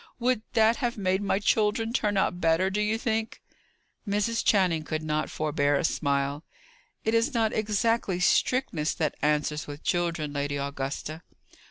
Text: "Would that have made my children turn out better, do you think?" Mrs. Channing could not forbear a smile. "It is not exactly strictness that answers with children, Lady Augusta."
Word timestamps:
"Would 0.17 0.41
that 0.53 0.77
have 0.77 0.97
made 0.97 1.21
my 1.21 1.37
children 1.37 1.93
turn 1.93 2.17
out 2.17 2.41
better, 2.41 2.71
do 2.71 2.81
you 2.81 2.97
think?" 2.97 3.39
Mrs. 4.07 4.43
Channing 4.43 4.81
could 4.83 5.03
not 5.03 5.29
forbear 5.29 5.75
a 5.75 5.83
smile. 5.83 6.43
"It 7.05 7.13
is 7.13 7.35
not 7.35 7.53
exactly 7.53 8.19
strictness 8.19 8.95
that 8.95 9.13
answers 9.21 9.67
with 9.67 9.83
children, 9.83 10.33
Lady 10.33 10.57
Augusta." 10.57 11.21